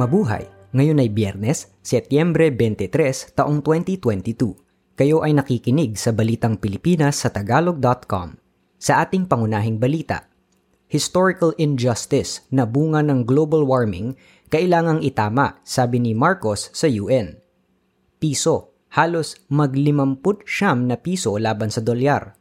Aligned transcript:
Mabuhay! 0.00 0.48
Ngayon 0.72 0.96
ay 1.04 1.12
Biyernes, 1.12 1.76
Setyembre 1.84 2.48
23, 2.48 3.36
taong 3.36 3.60
2022. 3.60 4.96
Kayo 4.96 5.20
ay 5.20 5.36
nakikinig 5.36 6.00
sa 6.00 6.16
Balitang 6.16 6.56
Pilipinas 6.56 7.20
sa 7.20 7.28
Tagalog.com. 7.28 8.40
Sa 8.80 9.04
ating 9.04 9.28
pangunahing 9.28 9.76
balita, 9.76 10.24
Historical 10.88 11.52
injustice 11.60 12.48
na 12.48 12.64
bunga 12.64 13.04
ng 13.04 13.28
global 13.28 13.62
warming 13.68 14.16
kailangang 14.48 15.04
itama, 15.04 15.60
sabi 15.68 16.00
ni 16.00 16.16
Marcos 16.16 16.72
sa 16.72 16.88
UN. 16.88 17.36
Piso, 18.16 18.72
halos 18.96 19.36
maglimamput 19.52 20.48
siyam 20.48 20.88
na 20.88 20.96
piso 20.96 21.36
laban 21.36 21.68
sa 21.68 21.84
dolyar. 21.84 22.40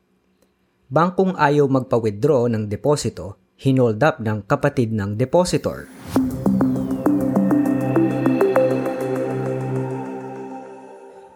Bangkong 0.87 1.35
ayaw 1.35 1.67
magpa-withdraw 1.67 2.47
ng 2.49 2.71
deposito, 2.71 3.37
hinold 3.59 3.99
up 3.99 4.23
ng 4.23 4.47
kapatid 4.47 4.95
ng 4.95 5.19
depositor. 5.19 5.85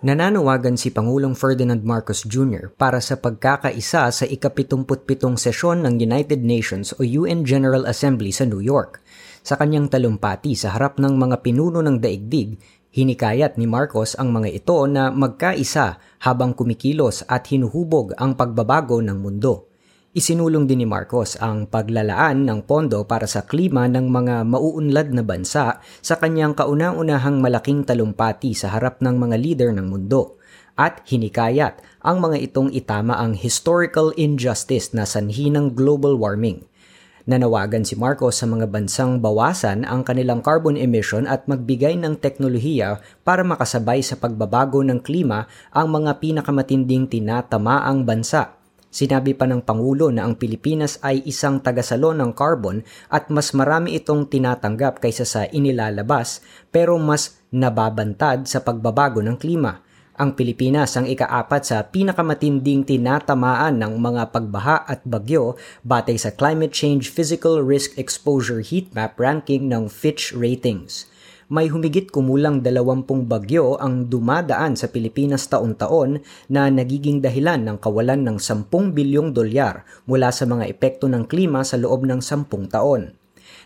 Nananawagan 0.04 0.76
si 0.76 0.92
Pangulong 0.92 1.32
Ferdinand 1.32 1.80
Marcos 1.80 2.28
Jr. 2.28 2.76
para 2.76 3.00
sa 3.00 3.16
pagkakaisa 3.16 4.12
sa 4.12 4.26
ikapitumputpitong 4.28 5.40
sesyon 5.40 5.80
ng 5.88 5.96
United 5.96 6.44
Nations 6.44 6.92
o 7.00 7.08
UN 7.08 7.48
General 7.48 7.88
Assembly 7.88 8.36
sa 8.36 8.44
New 8.44 8.60
York. 8.60 9.00
Sa 9.48 9.56
kanyang 9.56 9.88
talumpati 9.88 10.60
sa 10.60 10.76
harap 10.76 11.00
ng 11.00 11.16
mga 11.16 11.40
pinuno 11.40 11.80
ng 11.80 12.04
daigdig, 12.04 12.60
hinikayat 12.92 13.56
ni 13.56 13.64
Marcos 13.64 14.20
ang 14.20 14.36
mga 14.36 14.52
ito 14.52 14.76
na 14.92 15.08
magkaisa 15.08 15.96
habang 16.20 16.52
kumikilos 16.52 17.24
at 17.24 17.48
hinuhubog 17.48 18.12
ang 18.20 18.36
pagbabago 18.36 19.00
ng 19.00 19.16
mundo. 19.16 19.72
Isinulong 20.14 20.70
din 20.70 20.86
ni 20.86 20.86
Marcos 20.86 21.34
ang 21.42 21.66
paglalaan 21.66 22.46
ng 22.46 22.70
pondo 22.70 23.02
para 23.02 23.26
sa 23.26 23.50
klima 23.50 23.90
ng 23.90 24.14
mga 24.14 24.46
mauunlad 24.46 25.10
na 25.10 25.26
bansa 25.26 25.82
sa 26.06 26.16
kanyang 26.22 26.54
kauna-unahang 26.54 27.42
malaking 27.42 27.82
talumpati 27.82 28.54
sa 28.54 28.70
harap 28.78 29.02
ng 29.02 29.10
mga 29.18 29.36
leader 29.42 29.70
ng 29.74 29.90
mundo 29.90 30.38
at 30.78 31.02
hinikayat 31.10 31.82
ang 32.06 32.22
mga 32.22 32.46
itong 32.46 32.70
itama 32.78 33.18
ang 33.18 33.34
historical 33.34 34.14
injustice 34.14 34.94
na 34.94 35.10
sanhi 35.10 35.50
ng 35.50 35.74
global 35.74 36.14
warming. 36.14 36.62
Nanawagan 37.26 37.82
si 37.82 37.98
Marcos 37.98 38.38
sa 38.38 38.46
mga 38.46 38.70
bansang 38.70 39.18
bawasan 39.18 39.82
ang 39.82 40.06
kanilang 40.06 40.46
carbon 40.46 40.78
emission 40.78 41.26
at 41.26 41.50
magbigay 41.50 41.98
ng 41.98 42.22
teknolohiya 42.22 43.02
para 43.26 43.42
makasabay 43.42 44.06
sa 44.06 44.14
pagbabago 44.22 44.86
ng 44.86 45.02
klima 45.02 45.50
ang 45.74 45.90
mga 45.90 46.22
pinakamatinding 46.22 47.10
tinatamaang 47.10 48.06
bansa 48.06 48.62
Sinabi 48.94 49.34
pa 49.34 49.50
ng 49.50 49.66
Pangulo 49.66 50.14
na 50.14 50.22
ang 50.22 50.38
Pilipinas 50.38 51.02
ay 51.02 51.26
isang 51.26 51.58
tagasalo 51.58 52.14
ng 52.14 52.30
carbon 52.38 52.86
at 53.10 53.34
mas 53.34 53.50
marami 53.58 53.98
itong 53.98 54.30
tinatanggap 54.30 55.02
kaysa 55.02 55.26
sa 55.26 55.42
inilalabas 55.50 56.46
pero 56.70 57.02
mas 57.02 57.42
nababantad 57.50 58.46
sa 58.46 58.62
pagbabago 58.62 59.26
ng 59.26 59.34
klima. 59.42 59.82
Ang 60.14 60.38
Pilipinas 60.38 60.94
ang 60.94 61.10
ikaapat 61.10 61.74
sa 61.74 61.82
pinakamatinding 61.90 62.86
tinatamaan 62.86 63.82
ng 63.82 63.98
mga 63.98 64.30
pagbaha 64.30 64.86
at 64.86 65.02
bagyo 65.10 65.58
batay 65.82 66.22
sa 66.22 66.30
Climate 66.30 66.70
Change 66.70 67.10
Physical 67.10 67.66
Risk 67.66 67.98
Exposure 67.98 68.62
Heatmap 68.62 69.18
ranking 69.18 69.74
ng 69.74 69.90
Fitch 69.90 70.30
Ratings 70.38 71.10
may 71.52 71.68
humigit 71.68 72.14
kumulang 72.14 72.64
dalawampung 72.64 73.28
bagyo 73.28 73.76
ang 73.82 74.08
dumadaan 74.08 74.80
sa 74.80 74.88
Pilipinas 74.88 75.50
taon-taon 75.52 76.24
na 76.48 76.72
nagiging 76.72 77.20
dahilan 77.20 77.60
ng 77.64 77.78
kawalan 77.82 78.24
ng 78.24 78.38
10 78.40 78.70
bilyong 78.96 79.36
dolyar 79.36 79.84
mula 80.08 80.32
sa 80.32 80.48
mga 80.48 80.70
epekto 80.70 81.12
ng 81.12 81.28
klima 81.28 81.68
sa 81.68 81.76
loob 81.76 82.08
ng 82.08 82.24
10 82.24 82.48
taon. 82.72 83.18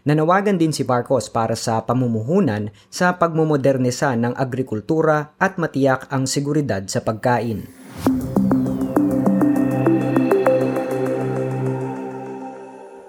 Nanawagan 0.07 0.55
din 0.55 0.71
si 0.71 0.87
Marcos 0.87 1.27
para 1.27 1.53
sa 1.59 1.83
pamumuhunan 1.83 2.71
sa 2.87 3.19
pagmumodernisa 3.19 4.15
ng 4.15 4.39
agrikultura 4.39 5.35
at 5.35 5.59
matiyak 5.59 6.07
ang 6.07 6.23
seguridad 6.23 6.81
sa 6.87 7.03
pagkain. 7.03 7.76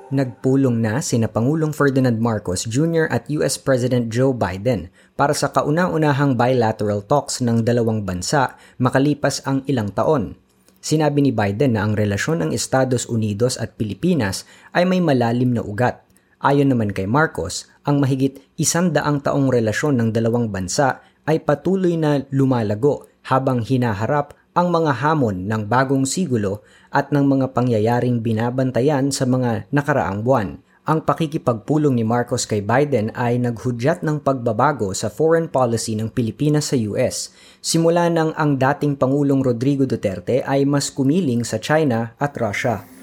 Nagpulong 0.08 0.80
na 0.80 1.04
sina 1.04 1.28
Pangulong 1.28 1.76
Ferdinand 1.76 2.16
Marcos 2.16 2.64
Jr. 2.64 3.12
at 3.12 3.28
US 3.28 3.60
President 3.60 4.08
Joe 4.08 4.32
Biden 4.32 4.88
para 5.20 5.36
sa 5.36 5.52
kauna-unahang 5.52 6.32
bilateral 6.32 7.04
talks 7.04 7.44
ng 7.44 7.60
dalawang 7.60 8.08
bansa 8.08 8.56
makalipas 8.80 9.44
ang 9.44 9.60
ilang 9.68 9.92
taon. 9.92 10.32
Sinabi 10.80 11.20
ni 11.20 11.28
Biden 11.28 11.76
na 11.76 11.84
ang 11.84 11.92
relasyon 11.92 12.40
ng 12.40 12.50
Estados 12.56 13.04
Unidos 13.04 13.60
at 13.60 13.76
Pilipinas 13.76 14.48
ay 14.72 14.88
may 14.88 15.04
malalim 15.04 15.52
na 15.52 15.60
ugat. 15.60 16.00
Ayon 16.40 16.72
naman 16.72 16.96
kay 16.96 17.04
Marcos, 17.04 17.68
ang 17.84 18.00
mahigit 18.00 18.40
isandaang 18.56 19.20
taong 19.20 19.52
relasyon 19.52 20.00
ng 20.00 20.08
dalawang 20.16 20.48
bansa 20.48 21.04
ay 21.28 21.44
patuloy 21.44 22.00
na 22.00 22.24
lumalago 22.32 23.04
habang 23.28 23.60
hinaharap 23.60 24.32
ang 24.56 24.72
mga 24.72 25.04
hamon 25.04 25.44
ng 25.44 25.68
bagong 25.68 26.08
sigulo 26.08 26.64
at 26.94 27.14
ng 27.14 27.24
mga 27.24 27.52
pangyayaring 27.52 28.20
binabantayan 28.24 29.12
sa 29.12 29.28
mga 29.28 29.68
nakaraang 29.72 30.24
buwan. 30.24 30.60
Ang 30.88 31.04
pakikipagpulong 31.04 31.92
ni 31.92 32.04
Marcos 32.04 32.48
kay 32.48 32.64
Biden 32.64 33.12
ay 33.12 33.36
naghudyat 33.36 34.00
ng 34.00 34.24
pagbabago 34.24 34.96
sa 34.96 35.12
foreign 35.12 35.44
policy 35.44 35.92
ng 35.92 36.08
Pilipinas 36.08 36.72
sa 36.72 36.80
US 36.88 37.28
simula 37.60 38.08
nang 38.08 38.32
ang 38.32 38.56
dating 38.56 38.96
Pangulong 38.96 39.44
Rodrigo 39.44 39.84
Duterte 39.84 40.40
ay 40.40 40.64
mas 40.64 40.88
kumiling 40.88 41.44
sa 41.44 41.60
China 41.60 42.16
at 42.16 42.32
Russia. 42.40 42.97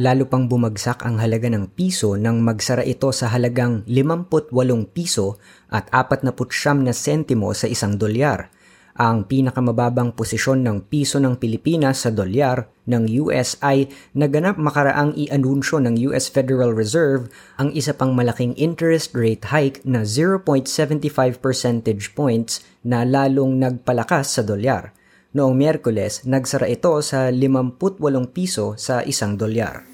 Lalo 0.00 0.24
pang 0.24 0.48
bumagsak 0.48 1.04
ang 1.04 1.20
halaga 1.20 1.52
ng 1.52 1.76
piso 1.76 2.16
nang 2.16 2.40
magsara 2.40 2.80
ito 2.88 3.12
sa 3.12 3.28
halagang 3.28 3.84
58 3.84 4.48
piso 4.96 5.36
at 5.68 5.92
49 5.92 6.88
na 6.88 6.96
sentimo 6.96 7.52
sa 7.52 7.68
isang 7.68 8.00
dolyar. 8.00 8.48
Ang 8.96 9.28
pinakamababang 9.28 10.16
posisyon 10.16 10.64
ng 10.64 10.88
piso 10.88 11.20
ng 11.20 11.36
Pilipinas 11.36 12.04
sa 12.04 12.10
dolyar 12.12 12.68
ng 12.88 13.28
US 13.28 13.60
ay 13.60 13.92
naganap 14.16 14.56
makaraang 14.56 15.12
i-anunsyo 15.20 15.84
ng 15.84 16.00
US 16.10 16.32
Federal 16.32 16.72
Reserve 16.72 17.28
ang 17.60 17.68
isa 17.76 17.92
pang 17.92 18.16
malaking 18.16 18.56
interest 18.56 19.12
rate 19.12 19.52
hike 19.52 19.84
na 19.84 20.04
0.75 20.08 21.04
percentage 21.44 22.16
points 22.16 22.64
na 22.84 23.04
lalong 23.04 23.60
nagpalakas 23.60 24.40
sa 24.40 24.42
dolyar. 24.44 24.96
Noong 25.30 25.54
Miyerkules, 25.54 26.26
nagsara 26.26 26.66
ito 26.66 26.90
sa 27.06 27.30
58 27.30 28.02
piso 28.34 28.74
sa 28.74 28.98
isang 29.06 29.38
dolyar. 29.38 29.86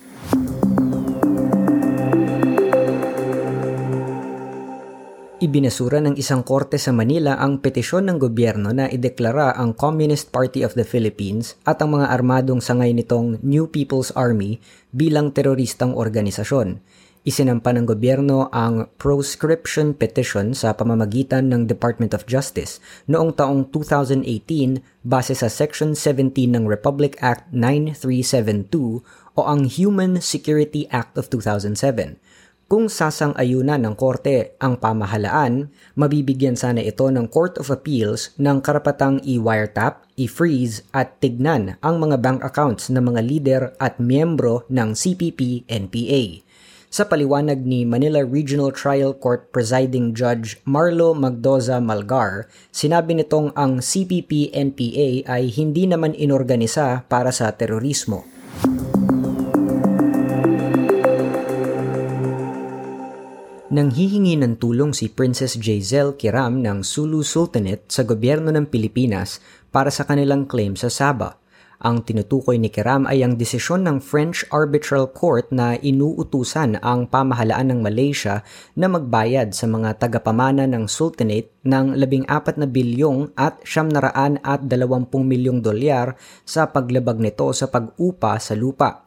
Ibinasura 5.36 6.00
ng 6.00 6.16
isang 6.16 6.40
korte 6.40 6.80
sa 6.80 6.96
Manila 6.96 7.36
ang 7.36 7.60
petisyon 7.60 8.08
ng 8.08 8.16
gobyerno 8.16 8.72
na 8.72 8.88
ideklara 8.88 9.52
ang 9.60 9.76
Communist 9.76 10.32
Party 10.32 10.64
of 10.64 10.72
the 10.72 10.88
Philippines 10.88 11.60
at 11.68 11.84
ang 11.84 12.00
mga 12.00 12.16
armadong 12.16 12.64
sangay 12.64 12.96
nitong 12.96 13.36
New 13.44 13.68
People's 13.68 14.16
Army 14.16 14.56
bilang 14.96 15.36
teroristang 15.36 15.92
organisasyon. 15.92 16.80
Isinampa 17.26 17.74
ng 17.74 17.90
gobyerno 17.90 18.46
ang 18.54 18.86
proscription 19.02 19.98
petition 19.98 20.54
sa 20.54 20.78
pamamagitan 20.78 21.50
ng 21.50 21.66
Department 21.66 22.14
of 22.14 22.22
Justice 22.22 22.78
noong 23.10 23.34
taong 23.34 23.66
2018 23.74 24.22
base 25.02 25.34
sa 25.34 25.50
Section 25.50 25.98
17 25.98 26.54
ng 26.54 26.70
Republic 26.70 27.18
Act 27.18 27.50
9372 27.50 29.02
o 29.34 29.40
ang 29.42 29.66
Human 29.66 30.22
Security 30.22 30.86
Act 30.94 31.18
of 31.18 31.26
2007 31.26 32.22
kung 32.66 32.90
sasang-ayunan 32.90 33.78
ng 33.78 33.94
korte 33.94 34.58
ang 34.58 34.74
pamahalaan, 34.74 35.70
mabibigyan 35.94 36.58
sana 36.58 36.82
ito 36.82 37.06
ng 37.06 37.30
Court 37.30 37.62
of 37.62 37.70
Appeals 37.70 38.34
ng 38.42 38.58
karapatang 38.58 39.22
i-wiretap, 39.22 40.02
i-freeze 40.18 40.82
at 40.90 41.22
tignan 41.22 41.78
ang 41.78 42.02
mga 42.02 42.18
bank 42.18 42.42
accounts 42.42 42.90
ng 42.90 43.06
mga 43.06 43.20
leader 43.22 43.62
at 43.78 44.02
miyembro 44.02 44.66
ng 44.66 44.98
CPP-NPA. 44.98 46.45
Sa 46.86 47.02
paliwanag 47.02 47.66
ni 47.66 47.82
Manila 47.82 48.22
Regional 48.22 48.70
Trial 48.70 49.10
Court 49.18 49.50
Presiding 49.50 50.14
Judge 50.14 50.62
Marlo 50.62 51.18
Magdoza 51.18 51.82
Malgar, 51.82 52.46
sinabi 52.70 53.18
nitong 53.18 53.50
ang 53.58 53.82
CPP-NPA 53.82 55.26
ay 55.26 55.44
hindi 55.50 55.90
naman 55.90 56.14
inorganisa 56.14 57.02
para 57.10 57.34
sa 57.34 57.50
terorismo. 57.54 58.22
nang 63.66 63.92
hihingi 63.92 64.40
ng 64.40 64.56
tulong 64.56 64.96
si 64.96 65.12
Princess 65.12 65.60
Giselle 65.60 66.16
Kiram 66.16 66.64
ng 66.64 66.80
Sulu 66.80 67.20
Sultanate 67.20 67.84
sa 67.92 68.08
gobyerno 68.08 68.48
ng 68.48 68.64
Pilipinas 68.72 69.36
para 69.68 69.92
sa 69.92 70.08
kanilang 70.08 70.48
claim 70.48 70.72
sa 70.80 70.88
Sabah. 70.88 71.36
Ang 71.82 72.08
tinutukoy 72.08 72.56
ni 72.56 72.72
Kiram 72.72 73.04
ay 73.04 73.20
ang 73.20 73.36
desisyon 73.36 73.84
ng 73.84 74.00
French 74.00 74.48
Arbitral 74.48 75.12
Court 75.12 75.52
na 75.52 75.76
inuutusan 75.76 76.80
ang 76.80 77.04
pamahalaan 77.04 77.76
ng 77.76 77.80
Malaysia 77.84 78.40
na 78.72 78.88
magbayad 78.88 79.52
sa 79.52 79.68
mga 79.68 80.00
tagapamana 80.00 80.64
ng 80.64 80.88
Sultanate 80.88 81.52
ng 81.68 81.92
14 82.00 82.56
na 82.56 82.68
bilyong 82.68 83.36
at 83.36 83.60
720 83.68 84.40
milyong 85.20 85.60
dolyar 85.60 86.16
sa 86.48 86.64
paglabag 86.72 87.20
nito 87.20 87.44
sa 87.52 87.68
pag-upa 87.68 88.40
sa 88.40 88.56
lupa 88.56 89.06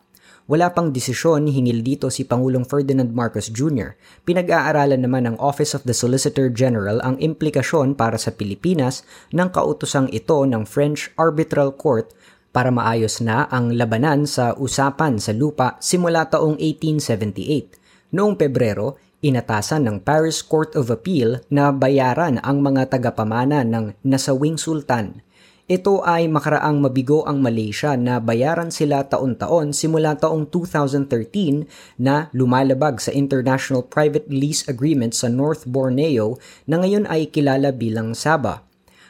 Wala 0.50 0.74
pang 0.74 0.90
desisyon 0.90 1.46
hinil 1.46 1.86
dito 1.86 2.10
si 2.10 2.26
Pangulong 2.26 2.66
Ferdinand 2.66 3.14
Marcos 3.14 3.54
Jr. 3.54 3.94
Pinag-aaralan 4.26 4.98
naman 4.98 5.30
ng 5.30 5.38
Office 5.38 5.78
of 5.78 5.86
the 5.86 5.94
Solicitor 5.94 6.50
General 6.50 6.98
ang 7.06 7.22
implikasyon 7.22 7.94
para 7.94 8.18
sa 8.18 8.34
Pilipinas 8.34 9.06
ng 9.30 9.46
kautusang 9.54 10.10
ito 10.10 10.42
ng 10.50 10.66
French 10.66 11.14
Arbitral 11.22 11.78
Court 11.78 12.10
para 12.50 12.74
maayos 12.74 13.22
na 13.22 13.46
ang 13.50 13.74
labanan 13.74 14.26
sa 14.26 14.58
usapan 14.58 15.22
sa 15.22 15.32
lupa 15.32 15.78
simula 15.82 16.28
taong 16.28 16.58
1878. 16.58 18.14
Noong 18.16 18.36
Pebrero, 18.38 18.98
inatasan 19.22 19.86
ng 19.86 19.98
Paris 20.02 20.42
Court 20.42 20.74
of 20.74 20.90
Appeal 20.90 21.44
na 21.54 21.70
bayaran 21.70 22.42
ang 22.42 22.62
mga 22.62 22.90
tagapamana 22.94 23.62
ng 23.68 23.94
nasawing 24.02 24.58
sultan 24.58 25.22
ito 25.70 26.02
ay 26.02 26.26
makaraang 26.26 26.82
mabigo 26.82 27.22
ang 27.30 27.46
Malaysia 27.46 27.94
na 27.94 28.18
bayaran 28.18 28.74
sila 28.74 29.06
taon-taon 29.06 29.70
simula 29.70 30.18
taong 30.18 30.50
2013 30.50 31.70
na 32.02 32.26
lumalabag 32.34 32.98
sa 32.98 33.14
International 33.14 33.86
Private 33.86 34.26
Lease 34.34 34.66
Agreement 34.66 35.14
sa 35.14 35.30
North 35.30 35.70
Borneo 35.70 36.42
na 36.66 36.82
ngayon 36.82 37.06
ay 37.06 37.30
kilala 37.30 37.70
bilang 37.70 38.18
Sabah. 38.18 38.66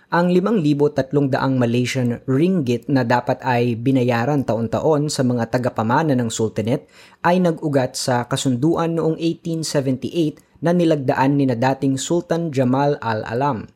Ang 0.10 0.34
5,300 0.34 1.38
Malaysian 1.54 2.18
ringgit 2.26 2.90
na 2.90 3.06
dapat 3.06 3.46
ay 3.46 3.78
binayaran 3.78 4.42
taon-taon 4.42 5.06
sa 5.06 5.22
mga 5.22 5.54
tagapamana 5.54 6.18
ng 6.18 6.34
Sultanate 6.34 6.90
ay 7.22 7.38
nag-ugat 7.38 7.94
sa 7.94 8.26
kasunduan 8.26 8.98
noong 8.98 9.22
1878 9.22 10.66
na 10.66 10.74
nilagdaan 10.74 11.38
ni 11.38 11.46
na 11.46 11.54
dating 11.54 12.02
Sultan 12.02 12.50
Jamal 12.50 12.98
al-Alam 13.06 13.70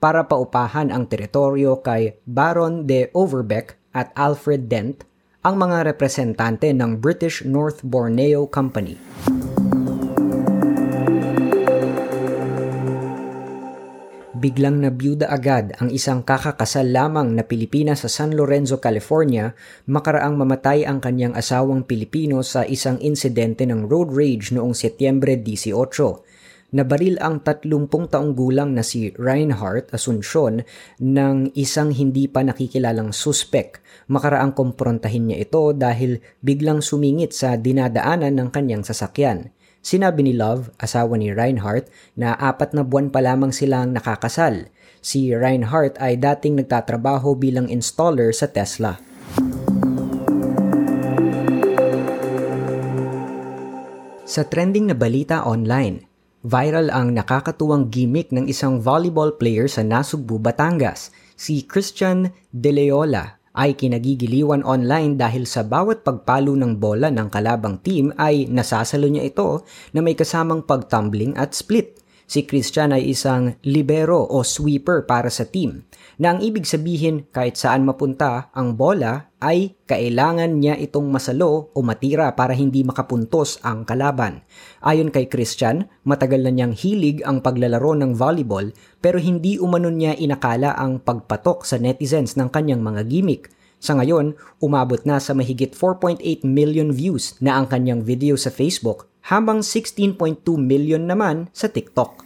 para 0.00 0.24
paupahan 0.24 0.88
ang 0.88 1.04
teritoryo 1.04 1.84
kay 1.84 2.16
Baron 2.24 2.88
de 2.88 3.12
Overbeck 3.12 3.76
at 3.92 4.08
Alfred 4.16 4.72
Dent, 4.72 5.04
ang 5.44 5.60
mga 5.60 5.84
representante 5.84 6.72
ng 6.72 6.96
British 6.96 7.44
North 7.44 7.84
Borneo 7.84 8.48
Company. 8.48 8.96
Biglang 14.44 14.84
nabiyuda 14.84 15.32
agad 15.32 15.72
ang 15.80 15.88
isang 15.88 16.20
kakakasal 16.20 16.92
lamang 16.92 17.32
na 17.32 17.48
Pilipina 17.48 17.96
sa 17.96 18.12
San 18.12 18.36
Lorenzo, 18.36 18.76
California, 18.76 19.56
makaraang 19.88 20.36
mamatay 20.36 20.84
ang 20.84 21.00
kanyang 21.00 21.32
asawang 21.32 21.88
Pilipino 21.88 22.44
sa 22.44 22.60
isang 22.68 23.00
insidente 23.00 23.64
ng 23.64 23.88
road 23.88 24.12
rage 24.12 24.52
noong 24.52 24.76
Setyembre 24.76 25.40
18 25.40 25.72
nabaril 26.76 27.16
ang 27.24 27.40
30 27.40 27.88
taong 27.88 28.36
gulang 28.36 28.76
na 28.76 28.84
si 28.84 29.16
Reinhardt 29.16 29.94
Asuncion 29.96 30.60
ng 31.00 31.36
isang 31.56 31.94
hindi 31.94 32.28
pa 32.28 32.44
nakikilalang 32.44 33.16
suspek. 33.16 33.80
Makaraang 34.12 34.52
komprontahin 34.52 35.30
niya 35.32 35.48
ito 35.48 35.72
dahil 35.72 36.20
biglang 36.44 36.84
sumingit 36.84 37.32
sa 37.32 37.56
dinadaanan 37.56 38.36
ng 38.36 38.48
kanyang 38.52 38.84
sasakyan. 38.84 39.54
Sinabi 39.84 40.24
ni 40.24 40.32
Love, 40.32 40.72
asawa 40.80 41.20
ni 41.20 41.28
Reinhardt, 41.28 41.92
na 42.16 42.32
apat 42.32 42.72
na 42.72 42.80
buwan 42.80 43.12
pa 43.12 43.20
lamang 43.20 43.52
silang 43.52 43.92
nakakasal. 43.92 44.72
Si 45.04 45.28
Reinhardt 45.28 46.00
ay 46.00 46.16
dating 46.16 46.56
nagtatrabaho 46.56 47.36
bilang 47.36 47.68
installer 47.68 48.32
sa 48.32 48.48
Tesla. 48.48 48.96
Sa 54.24 54.42
trending 54.48 54.88
na 54.88 54.96
balita 54.96 55.44
online, 55.44 56.08
Viral 56.44 56.88
ang 56.88 57.12
nakakatuwang 57.12 57.92
gimmick 57.92 58.32
ng 58.32 58.48
isang 58.48 58.80
volleyball 58.80 59.36
player 59.36 59.68
sa 59.68 59.84
Nasugbu, 59.84 60.40
Batangas. 60.40 61.12
Si 61.36 61.64
Christian 61.64 62.32
De 62.52 62.72
Leola 62.72 63.43
ay 63.54 63.78
kinagigiliwan 63.78 64.66
online 64.66 65.16
dahil 65.16 65.46
sa 65.48 65.62
bawat 65.62 66.02
pagpalo 66.02 66.58
ng 66.58 66.76
bola 66.76 67.08
ng 67.08 67.30
kalabang 67.30 67.80
team 67.80 68.10
ay 68.20 68.50
nasasalo 68.50 69.08
niya 69.08 69.24
ito 69.24 69.62
na 69.96 70.02
may 70.02 70.18
kasamang 70.18 70.66
pagtumbling 70.66 71.32
at 71.38 71.54
split. 71.56 72.03
Si 72.24 72.48
Christian 72.48 72.96
ay 72.96 73.12
isang 73.12 73.60
libero 73.68 74.24
o 74.24 74.40
sweeper 74.40 75.04
para 75.04 75.28
sa 75.28 75.44
team 75.44 75.84
na 76.16 76.32
ang 76.32 76.40
ibig 76.40 76.64
sabihin 76.64 77.28
kahit 77.28 77.60
saan 77.60 77.84
mapunta 77.84 78.48
ang 78.56 78.80
bola 78.80 79.28
ay 79.44 79.76
kailangan 79.84 80.56
niya 80.56 80.80
itong 80.80 81.12
masalo 81.12 81.68
o 81.76 81.78
matira 81.84 82.32
para 82.32 82.56
hindi 82.56 82.80
makapuntos 82.80 83.60
ang 83.60 83.84
kalaban. 83.84 84.40
Ayon 84.80 85.12
kay 85.12 85.28
Christian, 85.28 85.92
matagal 86.08 86.40
na 86.48 86.52
niyang 86.54 86.72
hilig 86.72 87.20
ang 87.28 87.44
paglalaro 87.44 87.92
ng 87.92 88.16
volleyball 88.16 88.72
pero 89.04 89.20
hindi 89.20 89.60
umano 89.60 89.92
niya 89.92 90.16
inakala 90.16 90.72
ang 90.80 91.04
pagpatok 91.04 91.68
sa 91.68 91.76
netizens 91.76 92.40
ng 92.40 92.48
kanyang 92.48 92.80
mga 92.80 93.04
gimmick. 93.04 93.52
Sa 93.84 93.92
ngayon, 94.00 94.32
umabot 94.64 95.04
na 95.04 95.20
sa 95.20 95.36
mahigit 95.36 95.76
4.8 95.76 96.24
million 96.48 96.88
views 96.88 97.36
na 97.44 97.60
ang 97.60 97.68
kanyang 97.68 98.00
video 98.00 98.32
sa 98.40 98.48
Facebook 98.48 99.12
habang 99.32 99.64
16.2 99.64 100.44
million 100.60 101.08
naman 101.08 101.48
sa 101.56 101.72
TikTok. 101.72 102.20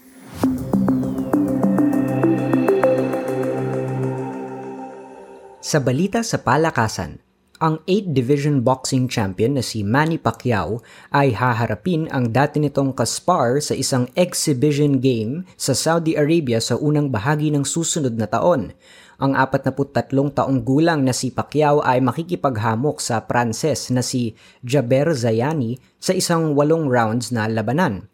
Sa 5.62 5.78
balita 5.84 6.24
sa 6.24 6.40
palakasan, 6.40 7.20
ang 7.58 7.82
8 7.90 8.14
Division 8.14 8.62
Boxing 8.62 9.10
Champion 9.10 9.58
na 9.58 9.62
si 9.66 9.82
Manny 9.82 10.16
Pacquiao 10.16 10.78
ay 11.10 11.34
haharapin 11.34 12.06
ang 12.14 12.30
dati 12.30 12.62
nitong 12.62 12.94
kaspar 12.94 13.58
sa 13.58 13.74
isang 13.74 14.06
exhibition 14.14 15.02
game 15.02 15.42
sa 15.58 15.74
Saudi 15.74 16.14
Arabia 16.14 16.62
sa 16.62 16.78
unang 16.78 17.10
bahagi 17.10 17.50
ng 17.50 17.66
susunod 17.66 18.14
na 18.14 18.30
taon. 18.30 18.72
Ang 19.18 19.34
43 19.34 20.14
taong 20.14 20.62
gulang 20.62 21.02
na 21.02 21.10
si 21.10 21.34
Pacquiao 21.34 21.82
ay 21.82 21.98
makikipaghamok 21.98 23.02
sa 23.02 23.26
Pranses 23.26 23.90
na 23.90 23.98
si 23.98 24.38
Jaber 24.62 25.10
Zayani 25.10 25.74
sa 25.98 26.14
isang 26.14 26.54
walong 26.54 26.86
rounds 26.86 27.34
na 27.34 27.50
labanan 27.50 28.06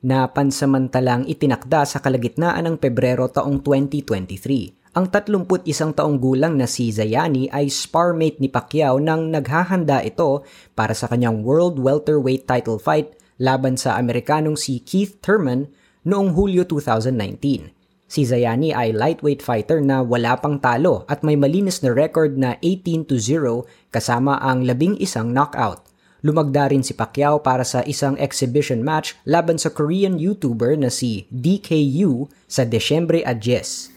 na 0.00 0.24
pansamantalang 0.24 1.28
itinakda 1.28 1.84
sa 1.84 2.00
kalagitnaan 2.00 2.64
ng 2.64 2.76
Pebrero 2.80 3.28
taong 3.28 3.60
2023. 3.60 4.96
Ang 4.96 5.12
31 5.12 5.68
taong 5.92 6.16
gulang 6.16 6.56
na 6.56 6.64
si 6.64 6.88
Zayani 6.96 7.52
ay 7.52 7.68
sparmate 7.68 8.40
ni 8.40 8.48
Pacquiao 8.48 8.96
nang 8.96 9.28
naghahanda 9.28 10.00
ito 10.00 10.48
para 10.72 10.96
sa 10.96 11.12
kanyang 11.12 11.44
World 11.44 11.76
Welterweight 11.76 12.48
title 12.48 12.80
fight 12.80 13.12
laban 13.36 13.76
sa 13.76 14.00
Amerikanong 14.00 14.56
si 14.56 14.80
Keith 14.80 15.20
Thurman 15.20 15.68
noong 16.08 16.32
Hulyo 16.32 16.64
2019. 16.64 17.77
Si 18.08 18.24
Zayani 18.24 18.72
ay 18.72 18.96
lightweight 18.96 19.44
fighter 19.44 19.84
na 19.84 20.00
wala 20.00 20.40
pang 20.40 20.56
talo 20.56 21.04
at 21.12 21.20
may 21.20 21.36
malinis 21.36 21.84
na 21.84 21.92
record 21.92 22.40
na 22.40 22.56
18 22.64 23.04
0 23.04 23.68
kasama 23.92 24.40
ang 24.40 24.64
labing 24.64 24.96
isang 24.96 25.28
knockout. 25.28 25.84
Lumagda 26.24 26.72
rin 26.72 26.80
si 26.80 26.96
Pacquiao 26.96 27.44
para 27.44 27.68
sa 27.68 27.84
isang 27.84 28.16
exhibition 28.16 28.80
match 28.80 29.12
laban 29.28 29.60
sa 29.60 29.68
Korean 29.68 30.16
YouTuber 30.16 30.80
na 30.80 30.88
si 30.88 31.28
DKU 31.28 32.32
sa 32.48 32.64
Desyembre 32.64 33.20
at 33.28 33.44
10. 33.44 33.92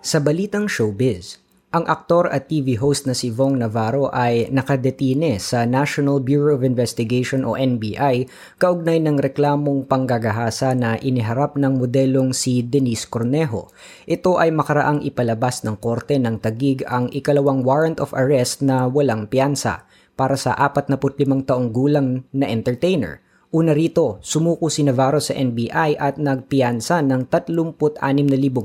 Sa 0.00 0.18
balitang 0.18 0.64
showbiz, 0.64 1.36
ang 1.70 1.86
aktor 1.86 2.26
at 2.34 2.50
TV 2.50 2.74
host 2.74 3.06
na 3.06 3.14
si 3.14 3.30
Vong 3.30 3.62
Navarro 3.62 4.10
ay 4.10 4.50
nakadetine 4.50 5.38
sa 5.38 5.62
National 5.62 6.18
Bureau 6.18 6.58
of 6.58 6.66
Investigation 6.66 7.46
o 7.46 7.54
NBI 7.54 8.26
kaugnay 8.58 8.98
ng 8.98 9.22
reklamong 9.22 9.86
panggagahasa 9.86 10.74
na 10.74 10.98
iniharap 10.98 11.54
ng 11.54 11.78
modelong 11.78 12.34
si 12.34 12.66
Denise 12.66 13.06
Cornejo. 13.06 13.70
Ito 14.10 14.42
ay 14.42 14.50
makaraang 14.50 15.06
ipalabas 15.06 15.62
ng 15.62 15.78
korte 15.78 16.18
ng 16.18 16.42
Tagig 16.42 16.82
ang 16.90 17.06
ikalawang 17.14 17.62
warrant 17.62 18.02
of 18.02 18.10
arrest 18.18 18.66
na 18.66 18.90
walang 18.90 19.30
piyansa 19.30 19.86
para 20.18 20.34
sa 20.34 20.58
45 20.58 21.46
taong 21.46 21.70
gulang 21.70 22.26
na 22.34 22.50
entertainer. 22.50 23.22
Una 23.50 23.74
rito, 23.74 24.22
sumuko 24.22 24.70
si 24.70 24.86
Navarro 24.86 25.18
sa 25.18 25.34
NBI 25.34 25.98
at 25.98 26.22
nagpiyansa 26.22 27.02
ng 27.02 27.26
36,000 27.26 27.98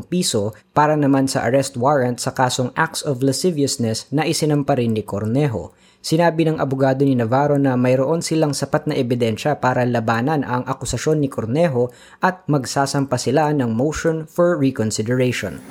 piso 0.06 0.54
para 0.78 0.94
naman 0.94 1.26
sa 1.26 1.42
arrest 1.42 1.74
warrant 1.74 2.22
sa 2.22 2.38
kasong 2.38 2.70
acts 2.78 3.02
of 3.02 3.26
lasciviousness 3.26 4.06
na 4.14 4.30
isinampa 4.30 4.78
rin 4.78 4.94
ni 4.94 5.02
Cornejo. 5.02 5.74
Sinabi 6.06 6.46
ng 6.46 6.62
abogado 6.62 7.02
ni 7.02 7.18
Navarro 7.18 7.58
na 7.58 7.74
mayroon 7.74 8.22
silang 8.22 8.54
sapat 8.54 8.86
na 8.86 8.94
ebidensya 8.94 9.58
para 9.58 9.82
labanan 9.90 10.46
ang 10.46 10.62
akusasyon 10.70 11.18
ni 11.18 11.34
Cornejo 11.34 11.90
at 12.22 12.46
magsasampa 12.46 13.18
sila 13.18 13.50
ng 13.58 13.74
motion 13.74 14.30
for 14.30 14.54
reconsideration. 14.54 15.66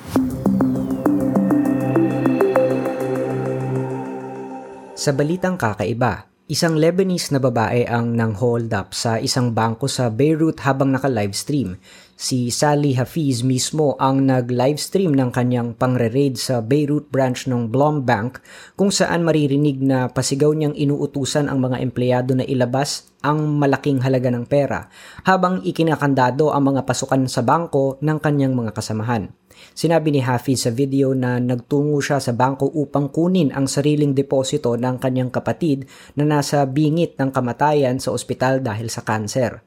Sa 4.91 5.15
balitang 5.15 5.55
kakaiba, 5.55 6.34
Isang 6.45 6.77
Lebanese 6.77 7.33
na 7.33 7.41
babae 7.41 7.89
ang 7.89 8.13
nang 8.13 8.37
hold 8.37 8.69
up 8.69 8.93
sa 8.93 9.17
isang 9.17 9.57
bangko 9.57 9.89
sa 9.89 10.13
Beirut 10.13 10.61
habang 10.61 10.93
naka-livestream. 10.93 11.81
Si 12.13 12.53
Sally 12.53 12.93
Hafiz 12.93 13.41
mismo 13.41 13.97
ang 13.97 14.29
nag-livestream 14.29 15.09
ng 15.17 15.33
kanyang 15.33 15.73
pangre-raid 15.73 16.37
sa 16.37 16.61
Beirut 16.61 17.09
branch 17.09 17.49
ng 17.49 17.73
Blom 17.73 18.05
Bank 18.05 18.45
kung 18.77 18.93
saan 18.93 19.25
maririnig 19.25 19.81
na 19.81 20.05
pasigaw 20.05 20.53
niyang 20.53 20.77
inuutusan 20.77 21.49
ang 21.49 21.65
mga 21.65 21.81
empleyado 21.81 22.37
na 22.37 22.45
ilabas 22.45 23.09
ang 23.25 23.57
malaking 23.57 24.05
halaga 24.05 24.29
ng 24.29 24.45
pera 24.45 24.85
habang 25.25 25.65
ikinakandado 25.65 26.53
ang 26.53 26.77
mga 26.77 26.85
pasukan 26.85 27.25
sa 27.25 27.41
bangko 27.41 27.97
ng 28.05 28.21
kanyang 28.21 28.53
mga 28.53 28.77
kasamahan. 28.77 29.33
Sinabi 29.75 30.15
ni 30.15 30.23
Hafiz 30.23 30.63
sa 30.63 30.71
video 30.71 31.11
na 31.11 31.35
nagtungo 31.35 31.99
siya 31.99 32.23
sa 32.23 32.31
bangko 32.31 32.71
upang 32.79 33.11
kunin 33.11 33.51
ang 33.51 33.67
sariling 33.67 34.15
deposito 34.15 34.71
ng 34.79 34.95
kanyang 35.03 35.27
kapatid 35.27 35.83
na 36.15 36.23
nasa 36.23 36.63
bingit 36.63 37.19
ng 37.19 37.27
kamatayan 37.27 37.99
sa 37.99 38.15
ospital 38.15 38.63
dahil 38.63 38.87
sa 38.87 39.03
kanser. 39.03 39.59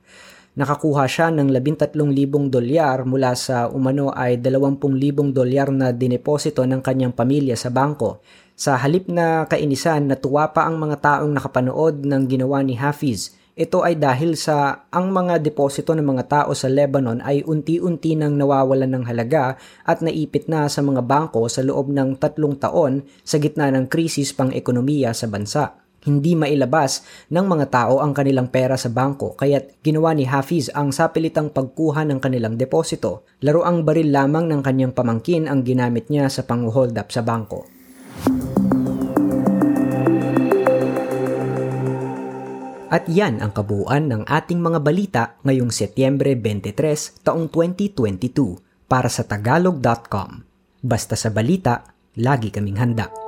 Nakakuha 0.56 1.04
siya 1.04 1.28
ng 1.28 1.52
13,000 1.52 1.92
dolyar 2.48 3.04
mula 3.04 3.36
sa 3.36 3.68
umano 3.68 4.08
ay 4.08 4.40
20,000 4.40 4.80
dolyar 5.28 5.68
na 5.68 5.92
dineposito 5.92 6.64
ng 6.64 6.80
kanyang 6.80 7.12
pamilya 7.12 7.52
sa 7.52 7.68
bangko. 7.68 8.24
Sa 8.56 8.80
halip 8.80 9.12
na 9.12 9.44
kainisan, 9.44 10.08
natuwa 10.08 10.56
pa 10.56 10.64
ang 10.64 10.80
mga 10.80 11.04
taong 11.04 11.36
nakapanood 11.36 12.00
ng 12.08 12.22
ginawa 12.32 12.64
ni 12.64 12.80
Hafiz. 12.80 13.36
Ito 13.58 13.82
ay 13.82 13.98
dahil 13.98 14.38
sa 14.38 14.86
ang 14.86 15.10
mga 15.10 15.42
deposito 15.42 15.90
ng 15.90 16.06
mga 16.06 16.24
tao 16.30 16.54
sa 16.54 16.70
Lebanon 16.70 17.18
ay 17.18 17.42
unti-unti 17.42 18.14
nang 18.14 18.38
nawawalan 18.38 18.86
ng 18.86 19.04
halaga 19.10 19.58
at 19.82 19.98
naipit 19.98 20.46
na 20.46 20.70
sa 20.70 20.78
mga 20.78 21.02
bangko 21.02 21.50
sa 21.50 21.66
loob 21.66 21.90
ng 21.90 22.22
tatlong 22.22 22.54
taon 22.54 23.02
sa 23.26 23.42
gitna 23.42 23.66
ng 23.74 23.90
krisis 23.90 24.30
pang 24.30 24.54
ekonomiya 24.54 25.10
sa 25.10 25.26
bansa 25.26 25.74
hindi 26.06 26.38
mailabas 26.38 27.02
ng 27.34 27.46
mga 27.50 27.66
tao 27.68 27.98
ang 27.98 28.14
kanilang 28.14 28.46
pera 28.46 28.78
sa 28.78 28.94
bangko 28.94 29.34
kaya't 29.34 29.82
ginawa 29.82 30.14
ni 30.14 30.22
Hafiz 30.22 30.70
ang 30.70 30.94
sapilitang 30.94 31.50
pagkuha 31.50 32.06
ng 32.06 32.22
kanilang 32.22 32.54
deposito. 32.54 33.26
Laro 33.42 33.66
ang 33.66 33.82
baril 33.82 34.14
lamang 34.14 34.46
ng 34.46 34.62
kanyang 34.62 34.94
pamangkin 34.94 35.50
ang 35.50 35.66
ginamit 35.66 36.06
niya 36.08 36.30
sa 36.30 36.46
pang-hold 36.46 36.94
up 36.94 37.10
sa 37.10 37.26
bangko. 37.26 37.77
At 42.88 43.04
yan 43.04 43.44
ang 43.44 43.52
kabuuan 43.52 44.08
ng 44.08 44.22
ating 44.24 44.64
mga 44.64 44.80
balita 44.80 45.22
ngayong 45.44 45.68
Setyembre 45.68 46.32
23, 46.32 47.20
taong 47.20 47.52
2022 47.52 48.88
para 48.88 49.12
sa 49.12 49.28
tagalog.com. 49.28 50.30
Basta 50.80 51.12
sa 51.12 51.28
balita, 51.28 51.84
lagi 52.16 52.48
kaming 52.48 52.80
handa. 52.80 53.27